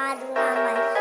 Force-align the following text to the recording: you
you 0.00 0.97